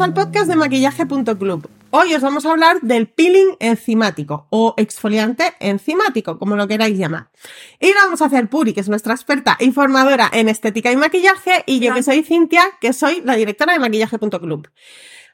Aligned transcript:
Bienvenidos 0.00 0.18
al 0.18 0.28
podcast 0.28 0.48
de 0.48 0.56
maquillaje.club. 0.56 1.68
Hoy 1.90 2.14
os 2.14 2.22
vamos 2.22 2.46
a 2.46 2.52
hablar 2.52 2.80
del 2.80 3.06
peeling 3.06 3.56
enzimático 3.60 4.46
o 4.48 4.72
exfoliante 4.78 5.52
enzimático, 5.60 6.38
como 6.38 6.56
lo 6.56 6.66
queráis 6.66 6.96
llamar. 6.96 7.28
Y 7.78 7.88
lo 7.88 7.96
vamos 7.96 8.22
a 8.22 8.24
hacer 8.24 8.48
Puri, 8.48 8.72
que 8.72 8.80
es 8.80 8.88
nuestra 8.88 9.12
experta 9.12 9.58
informadora 9.60 10.30
en 10.32 10.48
estética 10.48 10.90
y 10.90 10.96
maquillaje, 10.96 11.64
y 11.66 11.80
yo 11.80 11.92
que 11.92 12.02
soy 12.02 12.22
Cintia, 12.22 12.64
que 12.80 12.94
soy 12.94 13.20
la 13.26 13.34
directora 13.34 13.74
de 13.74 13.78
maquillaje.club. 13.78 14.68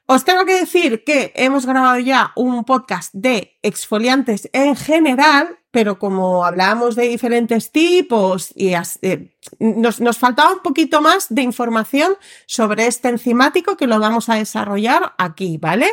Os 0.09 0.23
tengo 0.23 0.45
que 0.45 0.53
decir 0.53 1.03
que 1.03 1.33
hemos 1.35 1.65
grabado 1.65 1.99
ya 1.99 2.31
un 2.37 2.63
podcast 2.63 3.13
de 3.13 3.59
exfoliantes 3.61 4.49
en 4.53 4.77
general, 4.77 5.59
pero 5.69 5.99
como 5.99 6.45
hablábamos 6.45 6.95
de 6.95 7.09
diferentes 7.09 7.73
tipos 7.73 8.53
y 8.55 8.73
eh, 8.73 9.35
nos, 9.59 9.99
nos, 9.99 10.17
faltaba 10.17 10.53
un 10.53 10.61
poquito 10.63 11.01
más 11.01 11.27
de 11.29 11.41
información 11.41 12.15
sobre 12.45 12.87
este 12.87 13.09
enzimático 13.09 13.75
que 13.75 13.85
lo 13.85 13.99
vamos 13.99 14.29
a 14.29 14.35
desarrollar 14.35 15.13
aquí, 15.17 15.57
¿vale? 15.57 15.87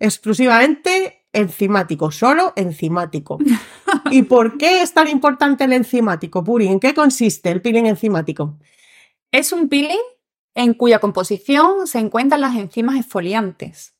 Exclusivamente 0.00 1.26
enzimático, 1.32 2.10
solo 2.10 2.52
enzimático. 2.56 3.38
¿Y 4.10 4.22
por 4.22 4.58
qué 4.58 4.82
es 4.82 4.92
tan 4.94 5.06
importante 5.06 5.62
el 5.62 5.74
enzimático, 5.74 6.42
Puri? 6.42 6.66
¿En 6.66 6.80
qué 6.80 6.92
consiste 6.92 7.52
el 7.52 7.62
peeling 7.62 7.86
enzimático? 7.86 8.58
Es 9.30 9.52
un 9.52 9.68
peeling 9.68 10.00
en 10.54 10.74
cuya 10.74 10.98
composición 10.98 11.86
se 11.86 11.98
encuentran 11.98 12.40
las 12.40 12.56
enzimas 12.56 12.96
exfoliantes. 12.96 13.94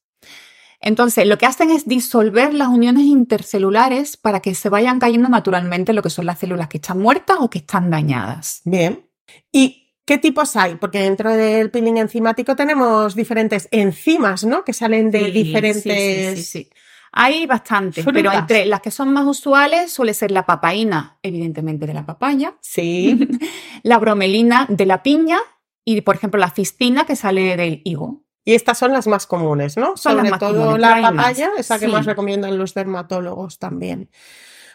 Entonces, 0.81 1.27
lo 1.27 1.37
que 1.37 1.47
hacen 1.47 1.71
es 1.71 1.87
disolver 1.87 2.55
las 2.55 2.69
uniones 2.69 3.05
intercelulares 3.05 4.17
para 4.17 4.41
que 4.41 4.55
se 4.55 4.71
vayan 4.71 4.99
cayendo 4.99 5.29
naturalmente 5.29 5.93
lo 5.93 6.03
que 6.03 6.09
son 6.09 6.25
las 6.25 6.39
células 6.39 6.69
que 6.69 6.79
están 6.79 6.99
muertas 6.99 7.37
o 7.41 7.51
que 7.51 7.59
están 7.59 7.91
dañadas. 7.91 8.63
Bien. 8.65 9.07
¿Y 9.53 9.93
qué 10.07 10.17
tipos 10.17 10.57
hay? 10.57 10.77
Porque 10.77 11.01
dentro 11.01 11.31
del 11.31 11.71
peeling 11.71 11.99
enzimático 11.99 12.57
tenemos 12.57 13.15
diferentes 13.15 13.69
enzimas, 13.71 14.45
¿no? 14.45 14.65
Que 14.65 14.73
salen 14.73 15.11
de 15.11 15.31
diferentes. 15.31 15.83
Sí, 15.83 16.43
sí, 16.43 16.65
sí, 16.65 16.71
Hay 17.13 17.45
bastantes, 17.45 18.03
pero 18.11 18.33
entre 18.33 18.65
las 18.65 18.81
que 18.81 18.91
son 18.91 19.13
más 19.13 19.27
usuales 19.27 19.93
suele 19.93 20.15
ser 20.15 20.31
la 20.31 20.47
papaína, 20.47 21.19
evidentemente 21.23 21.87
de 21.87 21.93
la 21.93 22.07
papaya. 22.07 22.55
Sí. 22.63 23.29
la 23.83 23.99
bromelina 23.99 24.65
de 24.71 24.87
la 24.87 25.03
piña 25.03 25.41
y, 25.85 26.01
por 26.03 26.15
ejemplo, 26.17 26.39
la 26.41 26.51
cistina 26.51 27.05
que 27.07 27.17
sale 27.17 27.57
del 27.57 27.83
higo. 27.85 28.23
Y 28.45 28.55
estas 28.55 28.79
son 28.79 28.93
las 28.93 29.07
más 29.07 29.27
comunes, 29.27 29.77
¿no? 29.77 29.97
Son 29.97 30.13
Sobre 30.13 30.23
las 30.23 30.31
más 30.33 30.41
todo 30.41 30.55
comunes, 30.55 30.81
la 30.81 31.01
papaya, 31.03 31.51
esa 31.59 31.79
que 31.79 31.87
Sí. 31.87 31.93
más 31.93 32.07
recomiendan 32.07 32.57
los 32.59 32.75
dermatólogos 32.75 33.59
también. 33.59 34.11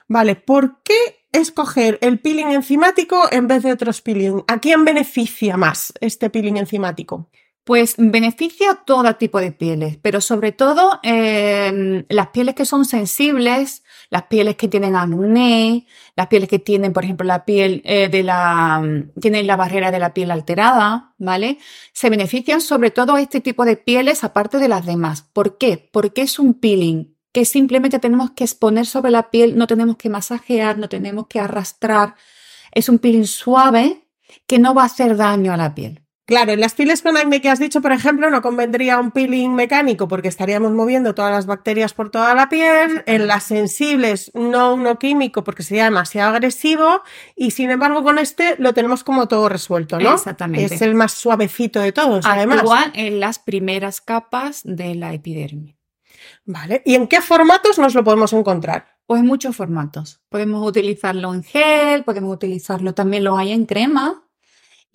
Vale, 0.08 0.36
¿por 0.36 0.84
qué 0.84 1.28
escoger 1.32 1.98
el 2.02 2.20
peeling 2.20 2.52
enzimático 2.52 3.28
en 3.32 3.48
vez 3.48 3.64
de 3.64 3.72
otros 3.72 4.02
peeling? 4.02 4.44
¿A 4.48 4.60
quién 4.60 4.86
beneficia 4.86 5.58
más 5.58 5.94
este 6.00 6.30
peeling 6.30 6.58
enzimático? 6.58 7.30
Pues 7.66 7.96
beneficia 7.98 8.70
a 8.70 8.86
todo 8.86 9.16
tipo 9.16 9.40
de 9.40 9.52
pieles, 9.52 9.98
pero 10.00 10.22
sobre 10.22 10.52
todo 10.52 11.00
eh, 11.02 12.06
las 12.10 12.28
pieles 12.28 12.54
que 12.54 12.64
son 12.64 12.86
sensibles, 12.86 13.84
las 14.12 14.24
pieles 14.28 14.56
que 14.56 14.68
tienen 14.68 14.96
acné, 14.96 15.88
las 16.16 16.28
pieles 16.28 16.48
que 16.48 16.60
tienen, 16.60 16.94
por 16.94 17.04
ejemplo, 17.04 17.26
la 17.26 17.44
piel 17.44 17.82
eh, 17.84 18.08
de 18.08 18.22
la, 18.22 18.84
tienen 19.20 19.48
la 19.48 19.56
barrera 19.56 19.90
de 19.90 19.98
la 19.98 20.14
piel 20.14 20.30
alterada, 20.30 21.16
¿vale? 21.18 21.58
Se 21.92 22.12
benefician 22.12 22.62
sobre 22.62 22.92
todo 22.92 23.18
este 23.18 23.42
tipo 23.42 23.66
de 23.66 23.78
pieles 23.78 24.24
aparte 24.24 24.60
de 24.60 24.68
las 24.68 24.86
demás. 24.86 25.24
¿Por 25.34 25.58
qué? 25.58 25.90
Porque 25.92 26.22
es 26.22 26.38
un 26.38 26.54
peeling 26.54 27.16
que 27.32 27.46
simplemente 27.46 27.98
tenemos 27.98 28.30
que 28.32 28.44
exponer 28.44 28.86
sobre 28.86 29.10
la 29.10 29.32
piel, 29.32 29.58
no 29.58 29.66
tenemos 29.66 29.98
que 29.98 30.10
masajear, 30.10 30.78
no 30.78 30.88
tenemos 30.88 31.26
que 31.26 31.40
arrastrar. 31.40 32.14
Es 32.72 32.90
un 32.90 33.00
peeling 33.00 33.26
suave 33.26 34.08
que 34.46 34.60
no 34.60 34.76
va 34.76 34.84
a 34.84 34.86
hacer 34.86 35.18
daño 35.18 35.52
a 35.52 35.58
la 35.58 35.74
piel. 35.74 36.05
Claro, 36.26 36.54
en 36.54 36.60
las 36.60 36.74
pieles 36.74 37.04
con 37.04 37.18
acné 37.18 37.40
que 37.40 37.50
has 37.50 37.60
dicho, 37.60 37.82
por 37.82 37.92
ejemplo, 37.92 38.32
no 38.32 38.42
convendría 38.42 39.00
un 39.00 39.12
peeling 39.12 39.54
mecánico 39.54 40.08
porque 40.08 40.28
estaríamos 40.28 40.72
moviendo 40.72 41.14
todas 41.14 41.32
las 41.32 41.46
bacterias 41.46 41.94
por 41.94 42.10
toda 42.10 42.34
la 42.34 42.50
piel. 42.50 43.04
En 43.06 43.28
las 43.28 43.44
sensibles, 43.44 44.32
no 44.34 44.74
uno 44.74 44.98
químico 44.98 45.44
porque 45.44 45.62
sería 45.62 45.84
demasiado 45.84 46.32
agresivo. 46.34 47.04
Y 47.36 47.52
sin 47.52 47.70
embargo, 47.70 48.02
con 48.04 48.18
este 48.18 48.56
lo 48.58 48.74
tenemos 48.74 49.04
como 49.04 49.28
todo 49.28 49.50
resuelto, 49.50 50.00
¿no? 50.00 50.16
Exactamente. 50.16 50.74
Es 50.74 50.82
el 50.82 50.96
más 50.96 51.14
suavecito 51.14 51.80
de 51.80 51.92
todos, 51.92 52.26
además. 52.26 52.60
Actúa 52.60 52.92
en 52.96 53.20
las 53.20 53.38
primeras 53.38 54.02
capas 54.02 54.62
de 54.64 54.96
la 54.96 55.14
epidermis. 55.14 55.76
Vale. 56.44 56.82
¿Y 56.86 56.96
en 56.96 57.08
qué 57.08 57.22
formatos 57.22 57.78
nos 57.78 57.94
lo 57.94 58.04
podemos 58.04 58.34
encontrar? 58.34 58.98
Pues 59.06 59.22
en 59.22 59.28
muchos 59.28 59.56
formatos. 59.56 60.22
Podemos 60.30 60.68
utilizarlo 60.68 61.36
en 61.36 61.44
gel, 61.44 62.04
podemos 62.04 62.34
utilizarlo 62.34 62.96
también 62.96 63.24
lo 63.24 63.38
hay 63.38 63.52
en 63.52 63.68
crema 63.68 64.25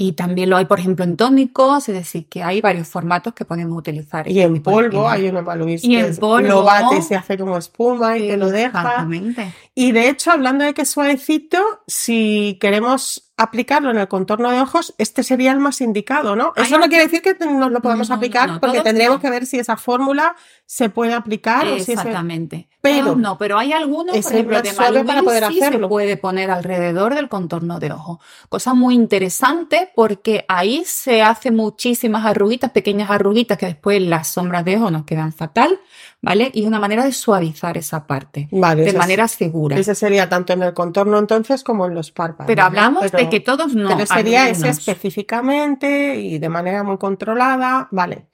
y 0.02 0.12
también 0.12 0.48
lo 0.48 0.56
hay, 0.56 0.64
por 0.64 0.80
ejemplo, 0.80 1.04
en 1.04 1.14
tónicos. 1.14 1.86
Es 1.90 1.94
decir, 1.94 2.26
que 2.26 2.42
hay 2.42 2.62
varios 2.62 2.88
formatos 2.88 3.34
que 3.34 3.44
podemos 3.44 3.76
utilizar. 3.76 4.26
Y 4.26 4.30
este 4.30 4.44
en 4.44 4.54
de 4.54 4.60
polvo, 4.60 5.06
hay 5.06 5.28
uno 5.28 5.44
para 5.44 5.62
Luis 5.62 5.84
Y 5.84 5.90
que 5.90 6.00
en 6.00 6.16
polvo. 6.16 6.48
lo 6.48 6.62
bate 6.64 6.96
y 6.96 7.02
se 7.02 7.16
hace 7.16 7.36
como 7.36 7.58
espuma 7.58 8.16
y 8.16 8.28
te 8.28 8.38
lo 8.38 8.48
deja. 8.48 8.80
Exactamente. 8.80 9.52
Y 9.74 9.92
de 9.92 10.08
hecho, 10.08 10.30
hablando 10.30 10.64
de 10.64 10.72
que 10.72 10.86
suavecito, 10.86 11.58
si 11.86 12.56
queremos 12.62 13.29
aplicarlo 13.42 13.90
en 13.90 13.98
el 13.98 14.08
contorno 14.08 14.50
de 14.50 14.60
ojos, 14.60 14.94
este 14.98 15.22
sería 15.22 15.52
el 15.52 15.58
más 15.60 15.80
indicado, 15.80 16.36
¿no? 16.36 16.52
Eso 16.56 16.78
no 16.78 16.88
quiere 16.88 17.04
decir 17.04 17.22
que 17.22 17.34
nos 17.44 17.70
lo 17.72 17.80
podamos 17.80 18.08
No, 18.08 18.14
aplicar, 18.16 18.48
no, 18.50 18.60
porque 18.60 18.80
tendríamos 18.82 19.20
que 19.20 19.30
ver 19.30 19.46
si 19.46 19.58
esa 19.58 19.76
fórmula 19.76 20.34
se 20.66 20.88
puede 20.88 21.14
aplicar 21.14 21.66
o 21.66 21.74
si 21.76 21.80
ese- 21.82 21.92
Exactamente. 21.94 22.68
Pero- 22.82 23.14
no, 23.14 23.36
pero 23.36 23.58
hay 23.58 23.72
algunos, 23.74 24.16
por 24.16 24.32
ejemplo, 24.32 24.62
de 24.62 24.72
para 24.72 25.22
poder 25.22 25.46
sí 25.48 25.58
se 25.58 25.66
hacerlo. 25.66 25.88
puede 25.90 26.16
poner 26.16 26.50
alrededor 26.50 27.14
del 27.14 27.28
contorno 27.28 27.78
de 27.78 27.92
ojo. 27.92 28.20
Cosa 28.48 28.72
muy 28.72 28.94
interesante 28.94 29.90
porque 29.94 30.46
ahí 30.48 30.82
se 30.86 31.20
hacen 31.20 31.56
muchísimas 31.56 32.24
arruguitas, 32.24 32.70
pequeñas 32.70 33.10
arruguitas 33.10 33.58
que 33.58 33.66
después 33.66 34.00
las 34.00 34.28
sombras 34.28 34.64
de 34.64 34.76
ojo 34.76 34.90
nos 34.90 35.04
quedan 35.04 35.34
fatal, 35.34 35.78
¿vale? 36.22 36.50
Y 36.54 36.62
es 36.62 36.66
una 36.68 36.78
manera 36.80 37.04
de 37.04 37.12
suavizar 37.12 37.76
esa 37.76 38.06
parte 38.06 38.48
Vale, 38.50 38.84
de 38.84 38.92
manera 38.94 39.28
segura. 39.28 39.76
Ese 39.76 39.94
sería 39.94 40.30
tanto 40.30 40.54
en 40.54 40.62
el 40.62 40.72
contorno 40.72 41.18
entonces 41.18 41.62
como 41.62 41.84
en 41.84 41.94
los 41.94 42.10
párpados. 42.12 42.46
Pero 42.46 42.62
hablamos 42.62 43.02
Pero- 43.02 43.18
de 43.30 43.38
que 43.38 43.40
todos 43.40 43.74
no. 43.74 43.88
pero 43.88 44.06
sería 44.06 44.48
ese 44.48 44.68
específicamente 44.68 46.16
y 46.16 46.38
de 46.38 46.48
manera 46.48 46.82
muy 46.82 46.98
controlada, 46.98 47.88
vale. 47.90 48.26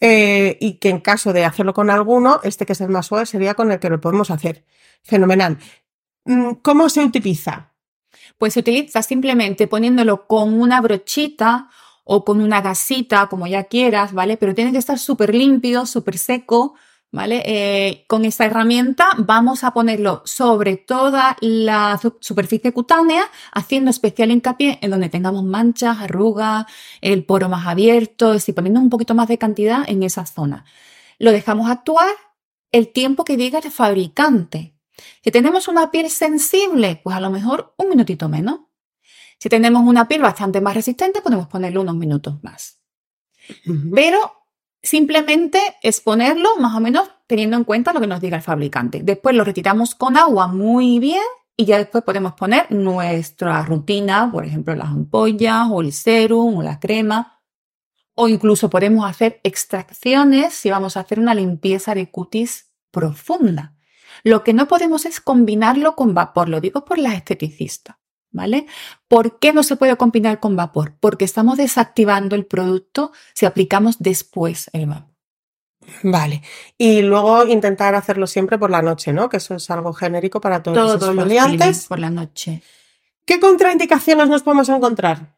Eh, 0.00 0.56
y 0.60 0.74
que 0.74 0.88
en 0.88 1.00
caso 1.00 1.32
de 1.32 1.44
hacerlo 1.44 1.74
con 1.74 1.90
alguno, 1.90 2.40
este 2.42 2.64
que 2.64 2.72
es 2.72 2.80
el 2.80 2.88
más 2.88 3.06
suave 3.06 3.26
sería 3.26 3.54
con 3.54 3.70
el 3.70 3.78
que 3.78 3.90
lo 3.90 4.00
podemos 4.00 4.30
hacer. 4.30 4.64
Fenomenal. 5.02 5.58
Mm, 6.24 6.54
¿Cómo 6.62 6.88
se 6.88 7.04
utiliza? 7.04 7.72
Pues 8.38 8.54
se 8.54 8.60
utiliza 8.60 9.02
simplemente 9.02 9.66
poniéndolo 9.66 10.26
con 10.26 10.58
una 10.58 10.80
brochita 10.80 11.68
o 12.04 12.24
con 12.24 12.40
una 12.40 12.60
gasita, 12.60 13.28
como 13.28 13.46
ya 13.46 13.64
quieras, 13.64 14.12
¿vale? 14.12 14.36
Pero 14.36 14.54
tiene 14.54 14.72
que 14.72 14.78
estar 14.78 14.98
súper 14.98 15.34
limpio, 15.34 15.86
súper 15.86 16.18
seco, 16.18 16.74
¿vale? 17.12 17.42
Eh, 17.44 18.04
con 18.06 18.24
esta 18.24 18.44
herramienta 18.44 19.08
vamos 19.18 19.64
a 19.64 19.72
ponerlo 19.72 20.22
sobre 20.24 20.76
toda 20.76 21.36
la 21.40 21.98
su- 22.00 22.16
superficie 22.20 22.72
cutánea, 22.72 23.24
haciendo 23.52 23.90
especial 23.90 24.30
hincapié 24.30 24.78
en 24.82 24.90
donde 24.90 25.08
tengamos 25.08 25.44
manchas, 25.44 25.98
arrugas, 25.98 26.66
el 27.00 27.24
poro 27.24 27.48
más 27.48 27.66
abierto, 27.66 28.30
es 28.30 28.42
decir, 28.42 28.54
poniendo 28.54 28.80
un 28.80 28.90
poquito 28.90 29.14
más 29.14 29.28
de 29.28 29.38
cantidad 29.38 29.82
en 29.88 30.02
esa 30.02 30.26
zona. 30.26 30.64
Lo 31.18 31.32
dejamos 31.32 31.70
actuar 31.70 32.10
el 32.72 32.92
tiempo 32.92 33.24
que 33.24 33.36
diga 33.36 33.58
el 33.58 33.70
fabricante. 33.70 34.76
Si 35.24 35.30
tenemos 35.30 35.66
una 35.68 35.90
piel 35.90 36.10
sensible, 36.10 37.00
pues 37.02 37.16
a 37.16 37.20
lo 37.20 37.30
mejor 37.30 37.74
un 37.76 37.88
minutito 37.88 38.28
menos. 38.28 38.60
Si 39.38 39.48
tenemos 39.48 39.82
una 39.86 40.06
piel 40.06 40.20
bastante 40.20 40.60
más 40.60 40.74
resistente, 40.74 41.22
podemos 41.22 41.48
ponerle 41.48 41.78
unos 41.78 41.96
minutos 41.96 42.42
más. 42.42 42.82
Pero 43.94 44.39
simplemente 44.82 45.60
exponerlo 45.82 46.56
más 46.58 46.74
o 46.76 46.80
menos 46.80 47.10
teniendo 47.26 47.56
en 47.56 47.64
cuenta 47.64 47.92
lo 47.92 48.00
que 48.00 48.06
nos 48.06 48.20
diga 48.20 48.36
el 48.36 48.42
fabricante. 48.42 49.02
Después 49.02 49.34
lo 49.36 49.44
retiramos 49.44 49.94
con 49.94 50.16
agua 50.16 50.48
muy 50.48 50.98
bien 50.98 51.22
y 51.56 51.66
ya 51.66 51.78
después 51.78 52.02
podemos 52.04 52.32
poner 52.32 52.72
nuestra 52.72 53.62
rutina, 53.62 54.30
por 54.32 54.46
ejemplo, 54.46 54.74
las 54.74 54.88
ampollas 54.88 55.68
o 55.70 55.82
el 55.82 55.92
serum 55.92 56.56
o 56.56 56.62
la 56.62 56.80
crema. 56.80 57.42
O 58.14 58.28
incluso 58.28 58.70
podemos 58.70 59.08
hacer 59.08 59.40
extracciones 59.44 60.54
si 60.54 60.70
vamos 60.70 60.96
a 60.96 61.00
hacer 61.00 61.20
una 61.20 61.34
limpieza 61.34 61.94
de 61.94 62.10
cutis 62.10 62.70
profunda. 62.90 63.76
Lo 64.24 64.42
que 64.42 64.52
no 64.52 64.68
podemos 64.68 65.04
es 65.06 65.20
combinarlo 65.20 65.94
con 65.96 66.14
vapor, 66.14 66.48
lo 66.48 66.60
digo 66.60 66.84
por 66.84 66.98
las 66.98 67.14
esteticistas, 67.14 67.96
¿vale? 68.30 68.66
¿Por 69.08 69.38
qué 69.38 69.52
no 69.52 69.62
se 69.62 69.76
puede 69.76 69.96
combinar 69.96 70.40
con 70.40 70.56
vapor? 70.56 70.94
Porque 71.00 71.24
estamos 71.24 71.56
desactivando 71.56 72.36
el 72.36 72.46
producto 72.46 73.12
si 73.34 73.46
aplicamos 73.46 73.96
después 73.98 74.70
el 74.72 74.86
vapor. 74.86 75.10
Vale. 76.02 76.42
Y 76.78 77.02
luego 77.02 77.46
intentar 77.46 77.94
hacerlo 77.94 78.26
siempre 78.26 78.58
por 78.58 78.70
la 78.70 78.82
noche, 78.82 79.12
¿no? 79.12 79.28
Que 79.28 79.38
eso 79.38 79.54
es 79.54 79.70
algo 79.70 79.92
genérico 79.92 80.40
para 80.40 80.62
todos, 80.62 80.76
Todos 80.76 81.14
los 81.14 81.24
peelings 81.26 81.86
por 81.86 81.98
la 81.98 82.10
noche. 82.10 82.62
¿Qué 83.24 83.40
contraindicaciones 83.40 84.28
nos 84.28 84.42
podemos 84.42 84.68
encontrar? 84.68 85.36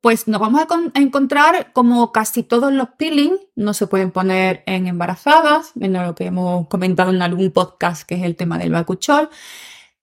Pues 0.00 0.28
nos 0.28 0.40
vamos 0.40 0.60
a, 0.62 0.66
con- 0.66 0.92
a 0.94 1.00
encontrar 1.00 1.72
como 1.72 2.12
casi 2.12 2.42
todos 2.42 2.72
los 2.72 2.88
peelings 2.90 3.38
no 3.56 3.74
se 3.74 3.86
pueden 3.86 4.10
poner 4.12 4.62
en 4.66 4.86
embarazadas, 4.86 5.72
en 5.80 5.92
lo 5.94 6.14
que 6.14 6.26
hemos 6.26 6.68
comentado 6.68 7.10
en 7.10 7.20
algún 7.22 7.50
podcast 7.50 8.02
que 8.06 8.14
es 8.16 8.22
el 8.22 8.36
tema 8.36 8.58
del 8.58 8.70
bacuchol. 8.70 9.28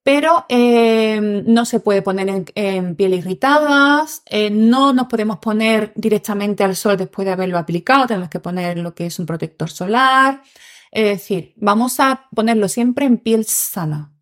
Pero 0.06 0.46
eh, 0.50 1.19
no 1.48 1.66
se 1.66 1.80
puede 1.80 2.04
poner 2.04 2.30
en, 2.30 2.46
en 2.54 2.96
piel 2.96 3.16
irritadas, 3.16 4.22
eh, 4.28 4.52
no 4.52 4.94
nos 4.94 5.07
podemos 5.07 5.40
poner 5.40 5.94
directamente 5.96 6.63
al 6.63 6.75
sol 6.75 6.96
después 6.96 7.25
de 7.25 7.31
haberlo 7.31 7.57
aplicado, 7.57 8.06
tenemos 8.06 8.30
que 8.30 8.40
poner 8.40 8.78
lo 8.78 8.94
que 8.94 9.07
es 9.07 9.18
un 9.18 9.25
protector 9.25 9.72
solar. 9.72 10.44
Es 10.92 11.06
decir, 11.06 11.54
vamos 11.57 12.00
a 12.00 12.28
ponerlo 12.36 12.69
siempre 12.69 13.07
en 13.07 13.18
piel 13.18 13.46
sana. 13.46 14.15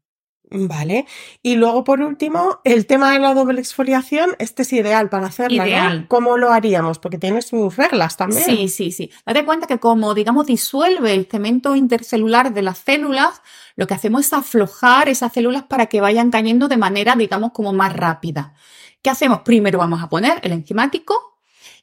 Vale. 0.53 1.07
Y 1.41 1.55
luego, 1.55 1.83
por 1.83 1.99
último, 2.01 2.59
el 2.63 2.85
tema 2.85 3.11
de 3.11 3.19
la 3.19 3.33
doble 3.33 3.59
exfoliación, 3.59 4.35
este 4.37 4.61
es 4.61 4.71
ideal 4.71 5.09
para 5.09 5.27
hacerla. 5.27 5.63
¿no? 5.63 5.69
Ideal. 5.69 6.05
¿Cómo 6.07 6.37
lo 6.37 6.51
haríamos? 6.51 6.99
Porque 6.99 7.17
tiene 7.17 7.41
sus 7.41 7.75
reglas 7.75 8.17
también. 8.17 8.43
Sí, 8.43 8.69
sí, 8.69 8.91
sí. 8.91 9.09
Date 9.25 9.45
cuenta 9.45 9.65
que 9.65 9.79
como, 9.79 10.13
digamos, 10.13 10.45
disuelve 10.45 11.13
el 11.13 11.25
cemento 11.25 11.75
intercelular 11.75 12.53
de 12.53 12.61
las 12.61 12.77
células, 12.77 13.41
lo 13.75 13.87
que 13.87 13.95
hacemos 13.95 14.27
es 14.27 14.33
aflojar 14.33 15.09
esas 15.09 15.33
células 15.33 15.63
para 15.63 15.87
que 15.87 16.01
vayan 16.01 16.29
cayendo 16.29 16.67
de 16.67 16.77
manera, 16.77 17.15
digamos, 17.15 17.51
como 17.51 17.73
más 17.73 17.93
rápida. 17.93 18.53
¿Qué 19.01 19.09
hacemos? 19.09 19.41
Primero 19.41 19.79
vamos 19.79 20.03
a 20.03 20.07
poner 20.07 20.39
el 20.43 20.51
enzimático 20.51 21.32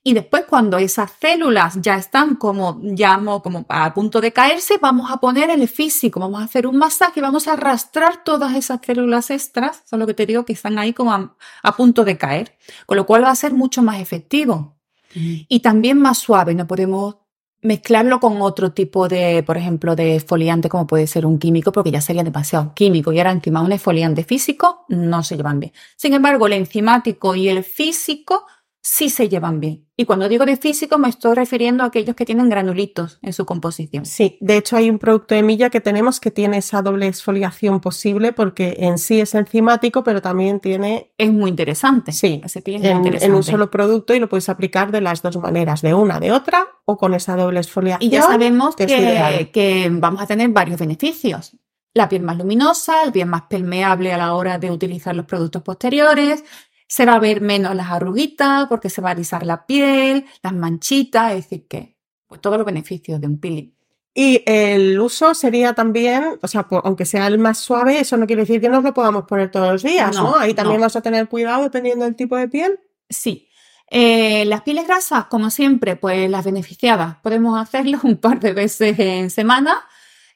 y 0.02 0.14
después 0.14 0.44
cuando 0.48 0.78
esas 0.78 1.12
células 1.20 1.78
ya 1.80 1.96
están 1.96 2.36
como, 2.36 2.80
llamo, 2.82 3.42
como 3.42 3.66
a 3.68 3.92
punto 3.92 4.20
de 4.20 4.32
caerse, 4.32 4.78
vamos 4.80 5.10
a 5.10 5.18
poner 5.18 5.50
el 5.50 5.68
físico, 5.68 6.20
vamos 6.20 6.40
a 6.40 6.44
hacer 6.44 6.66
un 6.66 6.78
masaje, 6.78 7.20
vamos 7.20 7.48
a 7.48 7.52
arrastrar 7.52 8.24
todas 8.24 8.54
esas 8.56 8.80
células 8.82 9.30
extras, 9.30 9.82
son 9.88 10.00
lo 10.00 10.06
que 10.06 10.14
te 10.14 10.26
digo 10.26 10.44
que 10.44 10.54
están 10.54 10.78
ahí 10.78 10.92
como 10.92 11.12
a, 11.12 11.36
a 11.62 11.76
punto 11.76 12.04
de 12.04 12.16
caer, 12.16 12.56
con 12.86 12.96
lo 12.96 13.04
cual 13.04 13.24
va 13.24 13.30
a 13.30 13.36
ser 13.36 13.52
mucho 13.52 13.82
más 13.82 14.00
efectivo 14.00 14.76
y 15.12 15.60
también 15.60 15.98
más 15.98 16.18
suave. 16.18 16.54
No 16.54 16.66
podemos 16.66 17.16
mezclarlo 17.62 18.20
con 18.20 18.40
otro 18.40 18.72
tipo 18.72 19.08
de, 19.08 19.42
por 19.42 19.56
ejemplo, 19.56 19.94
de 19.94 20.16
exfoliante 20.16 20.68
como 20.68 20.86
puede 20.86 21.06
ser 21.06 21.26
un 21.26 21.38
químico, 21.38 21.72
porque 21.72 21.90
ya 21.90 22.00
sería 22.00 22.22
demasiado 22.22 22.72
químico 22.74 23.12
y 23.12 23.18
ahora 23.18 23.32
encima 23.32 23.60
un 23.60 23.72
exfoliante 23.72 24.24
físico 24.24 24.86
no 24.88 25.22
se 25.22 25.36
llevan 25.36 25.60
bien. 25.60 25.72
Sin 25.96 26.14
embargo, 26.14 26.46
el 26.46 26.54
enzimático 26.54 27.34
y 27.34 27.48
el 27.48 27.62
físico 27.64 28.46
sí 28.82 29.10
se 29.10 29.28
llevan 29.28 29.60
bien. 29.60 29.86
Y 29.96 30.06
cuando 30.06 30.28
digo 30.28 30.46
de 30.46 30.56
físico 30.56 30.96
me 30.96 31.08
estoy 31.08 31.34
refiriendo 31.34 31.84
a 31.84 31.86
aquellos 31.86 32.16
que 32.16 32.24
tienen 32.24 32.48
granulitos 32.48 33.18
en 33.20 33.32
su 33.34 33.44
composición. 33.44 34.06
Sí, 34.06 34.38
de 34.40 34.56
hecho 34.56 34.76
hay 34.76 34.88
un 34.88 34.98
producto 34.98 35.34
de 35.34 35.42
Milla 35.42 35.68
que 35.68 35.80
tenemos 35.80 36.20
que 36.20 36.30
tiene 36.30 36.58
esa 36.58 36.80
doble 36.80 37.06
exfoliación 37.06 37.80
posible 37.80 38.32
porque 38.32 38.76
en 38.78 38.96
sí 38.98 39.20
es 39.20 39.34
enzimático, 39.34 40.02
pero 40.02 40.22
también 40.22 40.60
tiene 40.60 41.12
Es 41.18 41.30
muy 41.30 41.50
interesante. 41.50 42.12
Sí, 42.12 42.40
Ese 42.42 42.62
en, 42.64 42.74
interesante. 42.74 43.24
en 43.24 43.34
un 43.34 43.42
solo 43.42 43.70
producto 43.70 44.14
y 44.14 44.20
lo 44.20 44.28
puedes 44.28 44.48
aplicar 44.48 44.90
de 44.90 45.02
las 45.02 45.20
dos 45.20 45.36
maneras, 45.36 45.82
de 45.82 45.92
una, 45.92 46.18
de 46.18 46.32
otra 46.32 46.66
o 46.86 46.96
con 46.96 47.12
esa 47.14 47.36
doble 47.36 47.60
exfoliación. 47.60 48.08
Y 48.08 48.10
ya 48.10 48.22
sabemos 48.22 48.76
que 48.76 48.86
que, 48.86 49.50
que 49.52 49.88
vamos 49.92 50.22
a 50.22 50.26
tener 50.26 50.48
varios 50.48 50.80
beneficios. 50.80 51.56
La 51.92 52.08
piel 52.08 52.22
más 52.22 52.38
luminosa, 52.38 53.02
el 53.02 53.12
piel 53.12 53.26
más 53.26 53.42
permeable 53.42 54.12
a 54.12 54.16
la 54.16 54.34
hora 54.34 54.58
de 54.58 54.70
utilizar 54.70 55.14
los 55.14 55.26
productos 55.26 55.62
posteriores, 55.62 56.44
se 56.92 57.06
va 57.06 57.14
a 57.14 57.18
ver 57.20 57.40
menos 57.40 57.72
las 57.76 57.88
arruguitas 57.88 58.66
porque 58.68 58.90
se 58.90 59.00
va 59.00 59.10
a 59.10 59.12
alisar 59.12 59.46
la 59.46 59.64
piel, 59.64 60.26
las 60.42 60.52
manchitas, 60.52 61.30
es 61.34 61.44
decir, 61.44 61.68
que 61.68 61.96
pues, 62.26 62.40
todos 62.40 62.56
los 62.56 62.66
beneficios 62.66 63.20
de 63.20 63.28
un 63.28 63.38
peeling. 63.38 63.72
Y 64.12 64.42
el 64.44 64.98
uso 64.98 65.34
sería 65.34 65.72
también, 65.72 66.36
o 66.42 66.48
sea, 66.48 66.66
por- 66.66 66.82
aunque 66.84 67.04
sea 67.04 67.28
el 67.28 67.38
más 67.38 67.58
suave, 67.58 68.00
eso 68.00 68.16
no 68.16 68.26
quiere 68.26 68.42
decir 68.42 68.60
que 68.60 68.68
nos 68.68 68.82
lo 68.82 68.92
podamos 68.92 69.24
poner 69.26 69.52
todos 69.52 69.70
los 69.70 69.82
días, 69.84 70.14
¿no? 70.16 70.32
No, 70.32 70.36
Ahí 70.36 70.52
también 70.52 70.80
no. 70.80 70.86
vas 70.86 70.96
a 70.96 71.00
tener 71.00 71.28
cuidado 71.28 71.62
dependiendo 71.62 72.04
del 72.04 72.16
tipo 72.16 72.36
de 72.36 72.48
piel. 72.48 72.80
Sí. 73.08 73.46
Eh, 73.88 74.44
las 74.46 74.62
pieles 74.62 74.86
grasas, 74.88 75.26
como 75.26 75.48
siempre, 75.50 75.94
pues 75.94 76.28
las 76.28 76.44
beneficiadas, 76.44 77.18
podemos 77.22 77.56
hacerlo 77.56 78.00
un 78.02 78.16
par 78.16 78.40
de 78.40 78.52
veces 78.52 78.98
en 78.98 79.30
semana. 79.30 79.80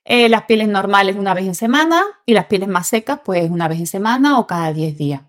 Eh, 0.05 0.29
las 0.29 0.43
pieles 0.43 0.69
normales 0.69 1.17
una 1.17 1.35
vez 1.35 1.47
en 1.47 1.55
semana 1.57 2.01
y 2.27 2.33
las 2.35 2.47
pieles 2.47 2.69
más 2.69 2.87
secas, 2.87 3.21
pues 3.25 3.51
una 3.51 3.67
vez 3.67 3.81
en 3.81 3.87
semana 3.89 4.39
o 4.39 4.47
cada 4.47 4.73
10 4.73 4.97
días. 4.97 5.23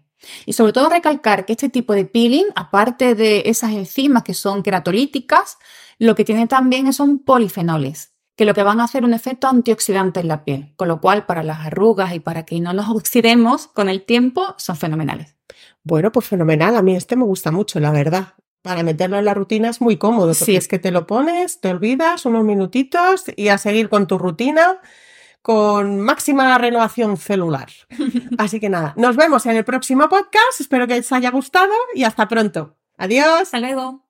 Y 0.46 0.54
sobre 0.54 0.74
todo 0.74 0.90
recalcar 0.90 1.46
que 1.46 1.54
este 1.54 1.70
tipo 1.70 1.94
de 1.94 2.06
peeling, 2.06 2.46
aparte 2.56 3.16
de 3.16 3.44
esas 3.46 3.72
enzimas 3.72 4.24
que 4.24 4.34
son 4.34 4.64
queratolíticas, 4.64 5.58
lo 6.00 6.16
que 6.16 6.26
tiene 6.26 6.48
también 6.48 6.92
son 6.94 7.20
polifenoles, 7.20 8.14
que 8.36 8.46
lo 8.46 8.54
que 8.54 8.64
van 8.64 8.80
a 8.80 8.86
hacer 8.86 9.04
un 9.04 9.14
efecto 9.14 9.48
antioxidante 9.48 10.20
en 10.20 10.28
la 10.28 10.44
piel, 10.44 10.74
con 10.76 10.88
lo 10.88 11.00
cual 11.00 11.26
para 11.26 11.44
las 11.44 11.60
arrugas 11.66 12.14
y 12.14 12.20
para 12.20 12.44
que 12.46 12.60
no 12.60 12.74
nos 12.74 12.90
oxidemos 12.90 13.68
con 13.68 13.88
el 13.90 14.04
tiempo 14.04 14.56
son 14.58 14.76
fenomenales. 14.76 15.36
Bueno, 15.84 16.12
pues 16.12 16.26
fenomenal. 16.26 16.76
A 16.76 16.82
mí 16.82 16.96
este 16.96 17.16
me 17.16 17.24
gusta 17.24 17.52
mucho, 17.52 17.80
la 17.80 17.92
verdad. 17.92 18.34
Para 18.64 18.82
meterlo 18.82 19.18
en 19.20 19.26
la 19.26 19.36
rutina 19.36 19.70
es 19.70 19.80
muy 19.80 19.98
cómodo, 19.98 20.30
porque 20.30 20.46
Sí. 20.46 20.56
es 20.56 20.68
que 20.68 20.80
te 20.80 20.90
lo 20.92 21.06
pones, 21.06 21.62
te 21.62 21.70
olvidas 21.70 22.26
unos 22.26 22.44
minutitos 22.44 23.26
y 23.36 23.50
a 23.50 23.60
seguir 23.60 23.90
con 23.90 24.08
tu 24.08 24.18
rutina 24.18 24.80
con 25.46 26.02
máxima 26.02 26.58
renovación 26.58 27.18
celular. 27.18 27.70
Así 28.40 28.60
que 28.60 28.68
nada, 28.68 28.96
nos 28.98 29.16
vemos 29.16 29.46
en 29.46 29.56
el 29.56 29.64
próximo 29.64 30.10
podcast. 30.10 30.60
Espero 30.60 30.88
que 30.88 30.98
os 30.98 31.12
haya 31.12 31.30
gustado 31.30 31.72
y 31.94 32.04
hasta 32.04 32.28
pronto. 32.28 32.78
Adiós. 32.98 33.42
Hasta 33.42 33.60
luego. 33.60 34.02